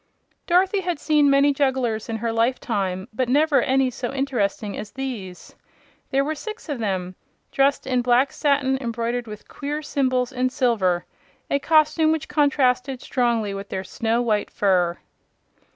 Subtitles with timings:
[0.47, 5.53] Dorothy had seen many jugglers in her lifetime, but never any so interesting as these.
[6.09, 7.13] There were six of them,
[7.51, 11.05] dressed in black satin embroidered with queer symbols in silver
[11.51, 14.97] a costume which contrasted strongly with their snow white fur.